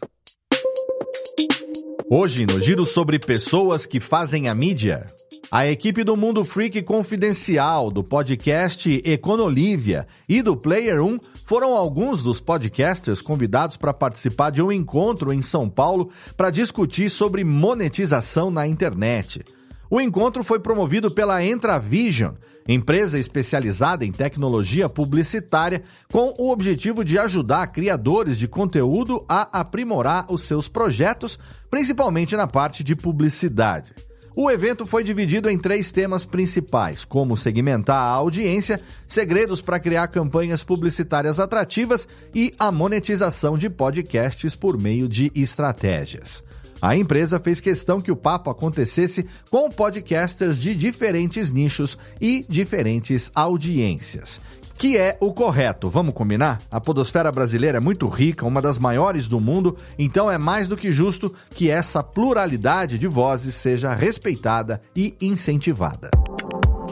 Hoje, 2.14 2.46
no 2.46 2.60
giro 2.60 2.86
sobre 2.86 3.18
pessoas 3.18 3.86
que 3.86 4.02
fazem 4.02 4.50
a 4.50 4.54
mídia, 4.54 5.06
a 5.50 5.66
equipe 5.66 6.04
do 6.04 6.18
Mundo 6.18 6.44
Freak 6.44 6.82
Confidencial, 6.82 7.90
do 7.90 8.04
podcast 8.04 9.02
Econolívia 9.06 10.06
e 10.28 10.42
do 10.42 10.58
Player 10.58 11.02
1 11.02 11.18
foram 11.46 11.74
alguns 11.74 12.22
dos 12.22 12.42
podcasters 12.42 13.22
convidados 13.22 13.78
para 13.78 13.94
participar 13.94 14.50
de 14.50 14.62
um 14.62 14.74
encontro 14.74 15.32
em 15.32 15.42
São 15.42 15.70
Paulo 15.70 16.12
para 16.36 16.50
discutir 16.50 17.10
sobre 17.10 17.46
monetização 17.46 18.52
na 18.52 18.68
internet. 18.68 19.42
O 19.90 20.02
encontro 20.02 20.44
foi 20.44 20.60
promovido 20.60 21.10
pela 21.10 21.42
Entravision, 21.42 22.34
empresa 22.68 23.20
especializada 23.20 24.06
em 24.06 24.12
tecnologia 24.12 24.88
publicitária, 24.88 25.84
com 26.12 26.34
o 26.38 26.52
objetivo 26.52 27.04
de 27.04 27.18
ajudar 27.18 27.68
criadores 27.68 28.38
de 28.38 28.48
conteúdo 28.48 29.26
a 29.28 29.60
aprimorar 29.60 30.26
os 30.30 30.44
seus 30.44 30.68
projetos, 30.68 31.38
principalmente 31.70 32.36
na 32.36 32.48
parte 32.48 32.84
de 32.84 32.96
publicidade. 32.96 33.94
O 34.34 34.50
evento 34.50 34.88
foi 34.88 35.04
dividido 35.04 35.50
em 35.50 35.58
três 35.58 35.92
temas 35.92 36.26
principais, 36.26 37.04
como 37.04 37.36
segmentar 37.36 37.98
a 37.98 38.12
audiência, 38.12 38.80
segredos 39.06 39.62
para 39.62 39.80
criar 39.80 40.08
campanhas 40.08 40.64
publicitárias 40.64 41.38
atrativas 41.38 42.08
e 42.34 42.54
a 42.58 42.72
monetização 42.72 43.58
de 43.58 43.70
podcasts 43.70 44.56
por 44.56 44.78
meio 44.78 45.10
de 45.10 45.30
estratégias. 45.36 46.42
A 46.82 46.96
empresa 46.96 47.40
fez 47.40 47.62
questão 47.62 48.02
que 48.02 48.12
o 48.12 48.16
papo 48.16 48.50
acontecesse 48.50 49.28
com 49.50 49.70
podcasters 49.70 50.58
de 50.58 50.74
diferentes 50.74 51.52
nichos 51.52 51.98
e 52.20 52.44
diferentes 52.50 53.32
audiências. 53.36 54.42
Que 54.82 54.98
é 54.98 55.16
o 55.22 55.32
correto, 55.32 55.92
vamos 55.92 56.16
combinar? 56.16 56.60
A 56.72 56.82
podosfera 56.82 57.32
brasileira 57.32 57.78
é 57.78 57.82
muito 57.82 58.08
rica, 58.08 58.48
uma 58.48 58.60
das 58.60 58.80
maiores 58.80 59.28
do 59.28 59.40
mundo, 59.40 59.78
então 60.00 60.32
é 60.32 60.40
mais 60.40 60.68
do 60.68 60.76
que 60.76 60.92
justo 60.92 61.32
que 61.54 61.70
essa 61.70 62.02
pluralidade 62.02 62.98
de 62.98 63.06
vozes 63.06 63.54
seja 63.54 63.94
respeitada 63.94 64.82
e 64.96 65.16
incentivada. 65.22 66.10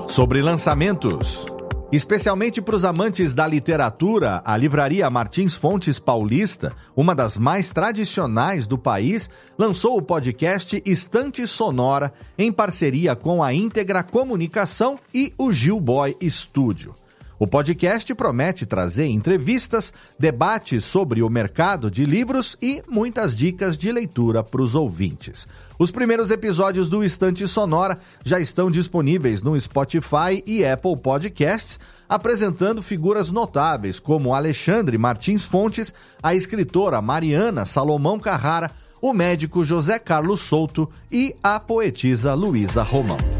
Sobre 0.05 0.39
lançamentos. 0.39 1.47
Especialmente 1.91 2.61
para 2.61 2.75
os 2.75 2.85
amantes 2.85 3.33
da 3.33 3.47
literatura, 3.47 4.43
a 4.45 4.55
livraria 4.55 5.09
Martins 5.09 5.55
Fontes 5.55 5.97
Paulista, 5.97 6.71
uma 6.95 7.15
das 7.15 7.35
mais 7.35 7.71
tradicionais 7.71 8.67
do 8.67 8.77
país, 8.77 9.27
lançou 9.57 9.97
o 9.97 10.01
podcast 10.01 10.79
Estante 10.85 11.47
Sonora 11.47 12.13
em 12.37 12.51
parceria 12.51 13.15
com 13.15 13.41
a 13.41 13.51
Íntegra 13.55 14.03
Comunicação 14.03 14.99
e 15.11 15.33
o 15.35 15.51
Gilboy 15.51 16.15
Studio. 16.29 16.93
O 17.39 17.47
podcast 17.47 18.13
promete 18.15 18.65
trazer 18.65 19.05
entrevistas, 19.07 19.93
debates 20.19 20.83
sobre 20.83 21.23
o 21.23 21.29
mercado 21.29 21.89
de 21.89 22.03
livros 22.03 22.57
e 22.61 22.83
muitas 22.85 23.33
dicas 23.33 23.77
de 23.77 23.89
leitura 23.93 24.43
para 24.43 24.61
os 24.61 24.75
ouvintes. 24.75 25.47
Os 25.79 25.89
primeiros 25.89 26.31
episódios 26.31 26.89
do 26.89 27.01
Estante 27.01 27.47
Sonora 27.47 27.97
já 28.25 28.41
estão 28.41 28.69
disponíveis 28.69 29.41
no 29.41 29.57
Spotify 29.57 30.43
e 30.45 30.65
Apple 30.65 30.97
Podcasts, 30.97 31.79
apresentando 32.09 32.83
figuras 32.83 33.31
notáveis 33.31 34.01
como 34.01 34.33
Alexandre 34.35 34.97
Martins 34.97 35.45
Fontes, 35.45 35.93
a 36.21 36.35
escritora 36.35 37.01
Mariana 37.01 37.65
Salomão 37.65 38.19
Carrara, 38.19 38.69
o 39.01 39.13
médico 39.13 39.63
José 39.63 39.97
Carlos 39.97 40.41
Souto 40.41 40.89
e 41.09 41.33
a 41.41 41.57
poetisa 41.57 42.33
Luísa 42.33 42.83
Romão. 42.83 43.38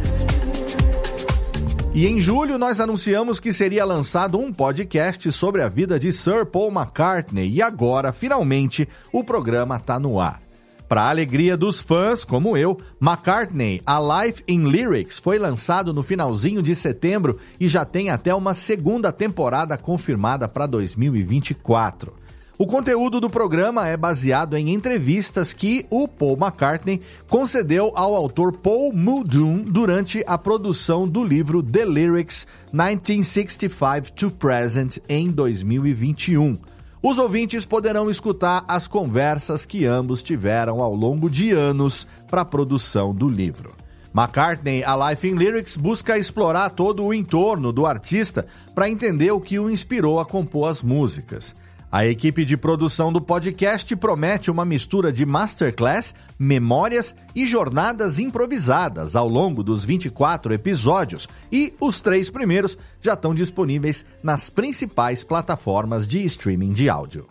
E 1.94 2.06
em 2.06 2.22
julho 2.22 2.60
nós 2.60 2.80
anunciamos 2.80 3.40
que 3.40 3.52
seria 3.52 3.84
lançado 3.84 4.40
um 4.40 4.54
podcast 4.54 5.32
sobre 5.32 5.64
a 5.64 5.68
vida 5.68 6.00
de 6.00 6.14
Sir 6.14 6.46
Paul 6.46 6.72
McCartney 6.72 7.50
e 7.50 7.62
agora, 7.64 8.14
finalmente, 8.14 8.88
o 9.12 9.24
programa 9.24 9.78
está 9.78 10.00
no 10.00 10.20
ar. 10.20 10.40
Para 10.88 11.04
a 11.04 11.10
alegria 11.10 11.58
dos 11.58 11.82
fãs, 11.82 12.24
como 12.24 12.56
eu, 12.56 12.80
McCartney, 13.02 13.82
A 13.86 14.00
Life 14.00 14.44
in 14.48 14.68
Lyrics, 14.68 15.18
foi 15.18 15.40
lançado 15.40 15.92
no 15.92 16.04
finalzinho 16.04 16.62
de 16.62 16.76
setembro 16.76 17.38
e 17.60 17.68
já 17.68 17.84
tem 17.84 18.12
até 18.12 18.34
uma 18.36 18.54
segunda 18.54 19.12
temporada 19.12 19.76
confirmada 19.76 20.48
para 20.48 20.68
2024. 20.68 22.14
O 22.62 22.68
conteúdo 22.68 23.22
do 23.22 23.30
programa 23.30 23.88
é 23.88 23.96
baseado 23.96 24.58
em 24.58 24.74
entrevistas 24.74 25.54
que 25.54 25.86
o 25.90 26.10
Paul 26.10 26.38
McCartney 26.38 27.00
concedeu 27.30 27.94
ao 27.96 28.14
autor 28.14 28.52
Paul 28.52 28.92
Muldoon 28.92 29.60
durante 29.60 30.22
a 30.28 30.38
produção 30.38 31.08
do 31.08 31.24
livro 31.24 31.64
The 31.64 31.86
Lyrics 31.86 32.46
1965 32.74 34.12
to 34.12 34.30
Present 34.32 34.98
em 35.08 35.32
2021. 35.32 36.58
Os 37.02 37.18
ouvintes 37.18 37.66
poderão 37.66 38.10
escutar 38.10 38.66
as 38.68 38.90
conversas 38.90 39.66
que 39.66 39.86
ambos 39.86 40.22
tiveram 40.22 40.82
ao 40.82 40.94
longo 40.94 41.30
de 41.30 41.52
anos 41.52 42.06
para 42.30 42.42
a 42.42 42.46
produção 42.46 43.16
do 43.16 43.30
livro. 43.30 43.74
McCartney, 44.14 44.84
A 44.84 45.10
Life 45.10 45.26
in 45.26 45.36
Lyrics, 45.36 45.78
busca 45.78 46.18
explorar 46.18 46.72
todo 46.72 47.06
o 47.06 47.14
entorno 47.14 47.72
do 47.72 47.86
artista 47.86 48.46
para 48.76 48.90
entender 48.90 49.32
o 49.32 49.40
que 49.40 49.58
o 49.58 49.70
inspirou 49.70 50.20
a 50.20 50.26
compor 50.26 50.68
as 50.68 50.84
músicas. 50.84 51.56
A 51.92 52.06
equipe 52.06 52.46
de 52.46 52.56
produção 52.56 53.12
do 53.12 53.20
podcast 53.20 53.96
promete 53.96 54.52
uma 54.52 54.64
mistura 54.64 55.12
de 55.12 55.26
masterclass, 55.26 56.14
memórias 56.38 57.16
e 57.34 57.48
jornadas 57.48 58.20
improvisadas 58.20 59.16
ao 59.16 59.28
longo 59.28 59.64
dos 59.64 59.86
24 59.86 60.54
episódios, 60.54 61.28
e 61.52 61.74
os 61.82 62.00
três 62.00 62.30
primeiros 62.30 62.78
já 63.02 63.14
estão 63.14 63.34
disponíveis 63.34 64.06
nas 64.22 64.52
principais 64.52 65.24
plataformas 65.24 66.08
de 66.08 66.24
streaming 66.26 66.74
de 66.74 66.90
áudio. 66.90 67.26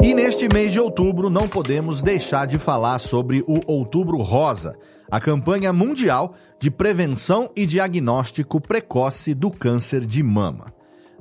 E 0.00 0.14
neste 0.14 0.48
mês 0.48 0.70
de 0.70 0.78
outubro 0.78 1.28
não 1.28 1.48
podemos 1.48 2.02
deixar 2.02 2.46
de 2.46 2.58
falar 2.58 3.00
sobre 3.00 3.42
o 3.48 3.62
Outubro 3.66 4.18
Rosa, 4.18 4.76
a 5.10 5.18
campanha 5.18 5.72
mundial 5.72 6.34
de 6.60 6.70
prevenção 6.70 7.50
e 7.56 7.66
diagnóstico 7.66 8.60
precoce 8.60 9.34
do 9.34 9.50
câncer 9.50 10.04
de 10.04 10.22
mama. 10.22 10.73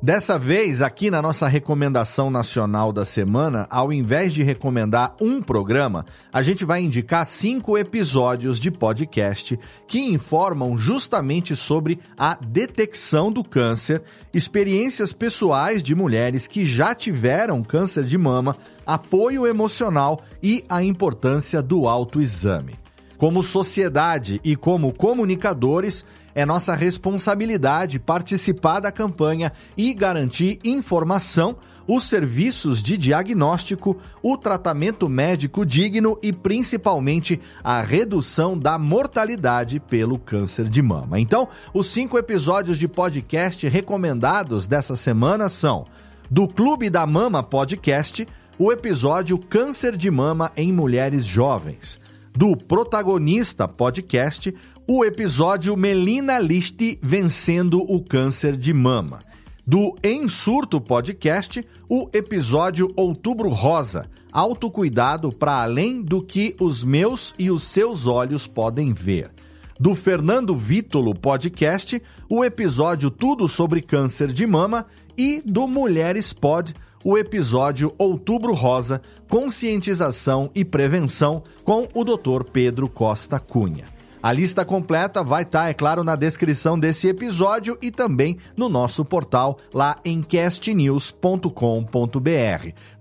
Dessa 0.03 0.37
vez, 0.37 0.81
aqui 0.81 1.09
na 1.09 1.21
nossa 1.21 1.47
recomendação 1.47 2.29
nacional 2.29 2.91
da 2.91 3.05
semana, 3.05 3.65
ao 3.69 3.93
invés 3.93 4.33
de 4.33 4.43
recomendar 4.43 5.15
um 5.21 5.41
programa, 5.41 6.05
a 6.33 6.43
gente 6.43 6.65
vai 6.65 6.81
indicar 6.81 7.25
cinco 7.25 7.77
episódios 7.77 8.59
de 8.59 8.69
podcast 8.69 9.57
que 9.87 10.01
informam 10.01 10.77
justamente 10.77 11.55
sobre 11.55 12.01
a 12.17 12.35
detecção 12.35 13.31
do 13.31 13.45
câncer, 13.45 14.03
experiências 14.33 15.13
pessoais 15.13 15.81
de 15.81 15.95
mulheres 15.95 16.49
que 16.49 16.65
já 16.65 16.93
tiveram 16.93 17.63
câncer 17.63 18.03
de 18.03 18.17
mama, 18.17 18.57
apoio 18.85 19.47
emocional 19.47 20.19
e 20.43 20.65
a 20.67 20.83
importância 20.83 21.61
do 21.61 21.87
autoexame. 21.87 22.82
Como 23.23 23.41
sociedade 23.41 24.41
e 24.43 24.53
como 24.53 24.91
comunicadores, 24.91 26.03
é 26.35 26.45
nossa 26.45 26.75
responsabilidade 26.75 27.97
participar 27.97 28.81
da 28.81 28.91
campanha 28.91 29.49
e 29.77 29.93
garantir 29.93 30.59
informação, 30.61 31.55
os 31.87 32.03
serviços 32.03 32.83
de 32.83 32.97
diagnóstico, 32.97 33.97
o 34.21 34.37
tratamento 34.37 35.07
médico 35.07 35.65
digno 35.65 36.19
e 36.21 36.33
principalmente 36.33 37.39
a 37.63 37.81
redução 37.81 38.59
da 38.59 38.77
mortalidade 38.77 39.79
pelo 39.79 40.19
câncer 40.19 40.67
de 40.67 40.81
mama. 40.81 41.17
Então, 41.17 41.47
os 41.73 41.87
cinco 41.87 42.17
episódios 42.17 42.77
de 42.77 42.89
podcast 42.89 43.65
recomendados 43.69 44.67
dessa 44.67 44.97
semana 44.97 45.47
são 45.47 45.85
do 46.29 46.45
Clube 46.45 46.89
da 46.89 47.07
Mama 47.07 47.41
Podcast, 47.41 48.27
o 48.59 48.69
episódio 48.69 49.37
Câncer 49.37 49.95
de 49.95 50.11
Mama 50.11 50.51
em 50.57 50.73
Mulheres 50.73 51.23
Jovens 51.23 52.02
do 52.35 52.57
Protagonista 52.57 53.67
Podcast, 53.67 54.53
o 54.87 55.05
episódio 55.05 55.77
Melina 55.77 56.39
Liste 56.39 56.99
vencendo 57.01 57.79
o 57.79 58.03
câncer 58.03 58.57
de 58.57 58.73
mama. 58.73 59.19
Do 59.65 59.95
Em 60.03 60.27
Surto 60.27 60.81
Podcast, 60.81 61.63
o 61.87 62.09
episódio 62.11 62.89
Outubro 62.97 63.49
Rosa, 63.49 64.09
autocuidado 64.31 65.31
para 65.31 65.61
além 65.61 66.01
do 66.01 66.23
que 66.23 66.55
os 66.59 66.83
meus 66.83 67.35
e 67.37 67.51
os 67.51 67.63
seus 67.63 68.07
olhos 68.07 68.47
podem 68.47 68.91
ver. 68.93 69.31
Do 69.79 69.95
Fernando 69.95 70.55
Vítolo 70.55 71.13
Podcast, 71.13 72.01
o 72.27 72.43
episódio 72.43 73.11
Tudo 73.11 73.47
sobre 73.47 73.81
Câncer 73.81 74.31
de 74.31 74.45
Mama 74.47 74.87
e 75.17 75.41
do 75.45 75.67
Mulheres 75.67 76.33
Pod, 76.33 76.73
o 77.03 77.17
episódio 77.17 77.93
Outubro 77.97 78.53
Rosa, 78.53 79.01
Conscientização 79.27 80.49
e 80.55 80.63
Prevenção, 80.63 81.43
com 81.63 81.87
o 81.93 82.03
Dr. 82.03 82.43
Pedro 82.51 82.87
Costa 82.87 83.39
Cunha. 83.39 83.85
A 84.23 84.31
lista 84.31 84.63
completa 84.63 85.21
vai 85.21 85.43
estar, 85.43 85.63
tá, 85.63 85.69
é 85.69 85.73
claro, 85.73 86.01
na 86.01 86.15
descrição 86.15 86.79
desse 86.79 87.09
episódio 87.09 87.77
e 87.81 87.91
também 87.91 88.37
no 88.55 88.69
nosso 88.69 89.03
portal 89.03 89.59
lá 89.73 89.97
em 90.05 90.23
castnews.com.br. 90.23 91.51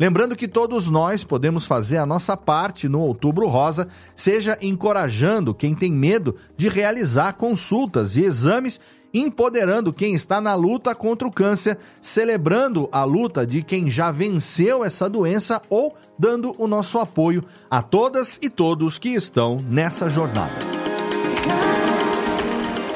Lembrando 0.01 0.35
que 0.35 0.49
todos 0.49 0.91
nós 0.91 1.23
podemos 1.23 1.65
fazer 1.65 1.99
a 1.99 2.07
nossa 2.07 2.37
parte 2.37 2.89
no 2.89 2.99
Outubro 2.99 3.47
Rosa, 3.47 3.87
seja 4.17 4.59
encorajando 4.61 5.55
quem 5.55 5.77
tem 5.77 5.93
medo 5.93 6.35
de 6.57 6.69
realizar 6.69 7.35
consultas 7.35 8.17
e 8.17 8.25
exames 8.25 8.81
empoderando 9.15 9.93
quem 9.93 10.15
está 10.15 10.41
na 10.41 10.55
luta 10.55 10.93
contra 10.93 11.29
o 11.29 11.33
câncer, 11.33 11.79
celebrando 12.01 12.89
a 12.91 13.05
luta 13.05 13.47
de 13.47 13.63
quem 13.63 13.89
já 13.89 14.11
venceu 14.11 14.83
essa 14.85 15.09
doença 15.09 15.63
ou 15.69 15.95
dando 16.19 16.53
o 16.59 16.67
nosso 16.67 16.99
apoio 16.99 17.45
a 17.71 17.81
todas 17.81 18.41
e 18.43 18.51
todos 18.51 18.99
que 18.99 19.11
estão 19.11 19.59
nessa 19.69 20.11
jornada. 20.11 20.92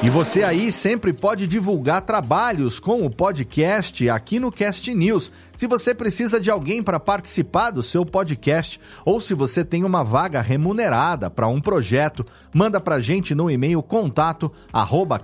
E 0.03 0.09
você 0.09 0.43
aí 0.43 0.71
sempre 0.71 1.11
pode 1.11 1.47
divulgar 1.47 2.01
trabalhos 2.01 2.79
com 2.79 3.05
o 3.05 3.09
podcast 3.09 4.07
aqui 4.09 4.39
no 4.39 4.51
Cast 4.51 4.93
News. 4.93 5.31
Se 5.57 5.65
você 5.65 5.95
precisa 5.95 6.39
de 6.39 6.51
alguém 6.51 6.83
para 6.83 6.99
participar 6.99 7.71
do 7.71 7.81
seu 7.81 8.05
podcast 8.05 8.79
ou 9.03 9.19
se 9.19 9.33
você 9.33 9.65
tem 9.65 9.83
uma 9.83 10.03
vaga 10.03 10.39
remunerada 10.39 11.31
para 11.31 11.47
um 11.47 11.59
projeto, 11.59 12.23
manda 12.53 12.79
para 12.79 12.99
gente 12.99 13.33
no 13.33 13.49
e-mail 13.49 13.81
contato 13.81 14.51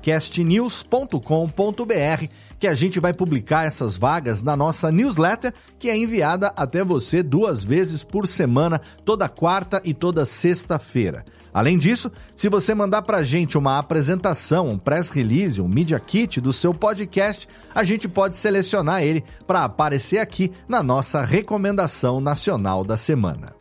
castnews.com.br 0.01 2.25
que 2.59 2.65
a 2.65 2.73
gente 2.73 2.99
vai 2.99 3.13
publicar 3.13 3.67
essas 3.67 3.95
vagas 3.95 4.41
na 4.41 4.57
nossa 4.57 4.91
newsletter 4.91 5.53
que 5.77 5.87
é 5.87 5.95
enviada 5.95 6.51
até 6.55 6.83
você 6.83 7.21
duas 7.21 7.63
vezes 7.63 8.03
por 8.03 8.25
semana, 8.25 8.81
toda 9.05 9.29
quarta 9.29 9.83
e 9.85 9.93
toda 9.93 10.25
sexta-feira. 10.25 11.23
Além 11.53 11.77
disso, 11.77 12.11
se 12.35 12.49
você 12.49 12.73
mandar 12.73 13.03
para 13.03 13.21
gente 13.21 13.59
uma 13.59 13.77
apresentação, 13.77 14.69
um 14.69 14.77
press 14.77 15.11
release, 15.11 15.61
um 15.61 15.67
media 15.67 15.99
kit 15.99 16.41
do 16.41 16.51
seu 16.51 16.73
podcast, 16.73 17.47
a 17.75 17.83
gente 17.83 18.07
pode 18.07 18.35
selecionar 18.35 19.03
ele 19.03 19.23
para 19.45 19.63
aparecer 19.63 20.17
aqui 20.23 20.51
na 20.67 20.81
nossa 20.81 21.23
recomendação 21.23 22.19
nacional 22.19 22.83
da 22.83 22.97
semana. 22.97 23.53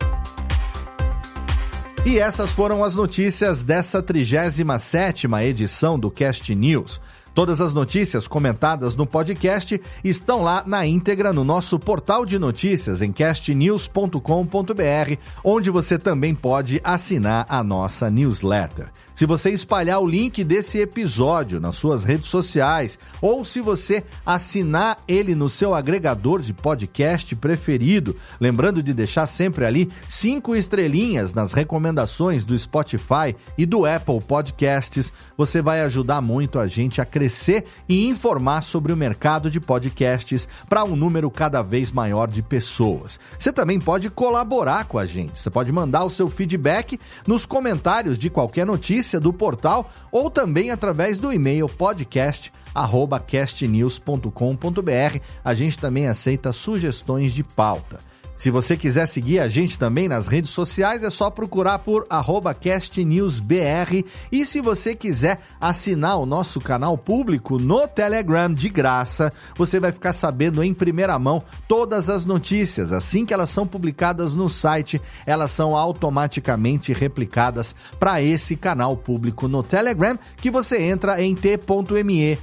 E 2.05 2.19
essas 2.19 2.51
foram 2.51 2.83
as 2.83 2.95
notícias 2.95 3.63
dessa 3.63 4.03
37ª 4.03 5.43
edição 5.43 5.97
do 5.97 6.11
Cast 6.11 6.53
News. 6.53 6.99
Todas 7.33 7.59
as 7.59 7.73
notícias 7.73 8.27
comentadas 8.27 8.95
no 8.95 9.07
podcast 9.07 9.81
estão 10.03 10.43
lá 10.43 10.63
na 10.67 10.85
íntegra 10.85 11.33
no 11.33 11.43
nosso 11.43 11.79
portal 11.79 12.27
de 12.27 12.37
notícias 12.37 13.01
em 13.01 13.11
castnews.com.br, 13.11 14.19
onde 15.43 15.71
você 15.71 15.97
também 15.97 16.35
pode 16.35 16.79
assinar 16.83 17.47
a 17.49 17.63
nossa 17.63 18.07
newsletter. 18.07 18.91
Se 19.15 19.27
você 19.27 19.51
espalhar 19.51 19.99
o 19.99 20.07
link 20.07 20.43
desse 20.43 20.79
episódio 20.79 21.59
nas 21.59 21.75
suas 21.75 22.03
redes 22.03 22.27
sociais 22.27 22.97
ou 23.21 23.45
se 23.45 23.61
você 23.61 24.03
assinar 24.25 24.97
ele 25.07 25.35
no 25.35 25.47
seu 25.47 25.75
agregador 25.75 26.41
de 26.41 26.51
podcast 26.51 27.35
preferido, 27.35 28.15
lembrando 28.39 28.81
de 28.81 28.91
deixar 28.91 29.27
sempre 29.27 29.65
ali 29.65 29.91
cinco 30.07 30.55
estrelinhas 30.55 31.31
nas 31.31 31.53
recomendações 31.53 32.43
do 32.43 32.57
Spotify 32.57 33.35
e 33.55 33.67
do 33.67 33.85
Apple 33.85 34.19
Podcasts, 34.19 35.13
você 35.37 35.61
vai 35.61 35.81
ajudar 35.81 36.19
muito 36.19 36.57
a 36.57 36.65
gente 36.65 36.99
a 36.99 37.05
crescer 37.05 37.22
e 37.87 38.07
informar 38.07 38.61
sobre 38.61 38.91
o 38.91 38.97
mercado 38.97 39.49
de 39.49 39.59
podcasts 39.59 40.47
para 40.67 40.83
um 40.83 40.95
número 40.95 41.29
cada 41.29 41.61
vez 41.61 41.91
maior 41.91 42.27
de 42.27 42.41
pessoas. 42.41 43.19
Você 43.37 43.51
também 43.51 43.79
pode 43.79 44.09
colaborar 44.09 44.85
com 44.85 44.97
a 44.97 45.05
gente. 45.05 45.39
Você 45.39 45.49
pode 45.49 45.71
mandar 45.71 46.03
o 46.03 46.09
seu 46.09 46.29
feedback 46.29 46.99
nos 47.27 47.45
comentários 47.45 48.17
de 48.17 48.29
qualquer 48.29 48.65
notícia 48.65 49.19
do 49.19 49.33
portal 49.33 49.91
ou 50.11 50.29
também 50.29 50.71
através 50.71 51.17
do 51.17 51.31
e-mail 51.31 51.67
podcast 51.69 52.51
castnews.com.br. 53.27 55.19
A 55.43 55.53
gente 55.53 55.77
também 55.79 56.07
aceita 56.07 56.51
sugestões 56.51 57.33
de 57.33 57.43
pauta. 57.43 58.12
Se 58.35 58.49
você 58.49 58.75
quiser 58.75 59.05
seguir 59.07 59.39
a 59.39 59.47
gente 59.47 59.77
também 59.77 60.07
nas 60.07 60.27
redes 60.27 60.51
sociais, 60.51 61.03
é 61.03 61.09
só 61.09 61.29
procurar 61.29 61.79
por 61.79 62.05
castnewsbr. 62.59 64.03
E 64.31 64.45
se 64.45 64.59
você 64.59 64.95
quiser 64.95 65.39
assinar 65.61 66.17
o 66.17 66.25
nosso 66.25 66.59
canal 66.59 66.97
público 66.97 67.57
no 67.57 67.87
Telegram 67.87 68.53
de 68.53 68.69
graça, 68.69 69.31
você 69.55 69.79
vai 69.79 69.91
ficar 69.91 70.13
sabendo 70.13 70.63
em 70.63 70.73
primeira 70.73 71.17
mão 71.19 71.43
todas 71.67 72.09
as 72.09 72.25
notícias. 72.25 72.91
Assim 72.91 73.25
que 73.25 73.33
elas 73.33 73.49
são 73.49 73.67
publicadas 73.67 74.35
no 74.35 74.49
site, 74.49 75.01
elas 75.25 75.51
são 75.51 75.75
automaticamente 75.75 76.91
replicadas 76.91 77.75
para 77.99 78.21
esse 78.21 78.55
canal 78.55 78.97
público 78.97 79.47
no 79.47 79.63
Telegram, 79.63 80.17
que 80.37 80.51
você 80.51 80.81
entra 80.81 81.21
em 81.21 81.35
t.me 81.35 82.37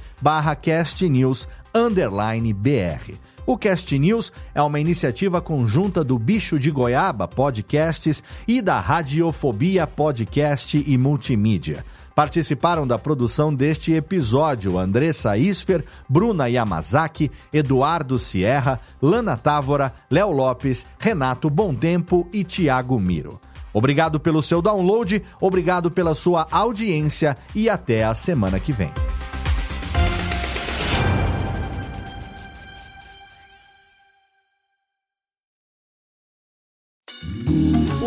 O 3.45 3.57
Cast 3.57 3.97
News 3.97 4.31
é 4.53 4.61
uma 4.61 4.79
iniciativa 4.79 5.41
conjunta 5.41 6.03
do 6.03 6.17
Bicho 6.19 6.59
de 6.59 6.69
Goiaba 6.69 7.27
Podcasts 7.27 8.23
e 8.47 8.61
da 8.61 8.79
Radiofobia 8.79 9.87
Podcast 9.87 10.83
e 10.85 10.97
Multimídia. 10.97 11.83
Participaram 12.13 12.85
da 12.85 12.99
produção 12.99 13.53
deste 13.53 13.93
episódio 13.93 14.77
Andressa 14.77 15.37
Isfer, 15.37 15.83
Bruna 16.07 16.47
Yamazaki, 16.47 17.31
Eduardo 17.51 18.19
Sierra, 18.19 18.79
Lana 19.01 19.35
Távora, 19.37 19.93
Léo 20.09 20.31
Lopes, 20.31 20.85
Renato 20.99 21.49
Tempo 21.79 22.27
e 22.31 22.43
Tiago 22.43 22.99
Miro. 22.99 23.39
Obrigado 23.73 24.19
pelo 24.19 24.41
seu 24.41 24.61
download, 24.61 25.23
obrigado 25.39 25.89
pela 25.89 26.13
sua 26.13 26.45
audiência 26.51 27.37
e 27.55 27.69
até 27.69 28.03
a 28.03 28.13
semana 28.13 28.59
que 28.59 28.73
vem. 28.73 28.91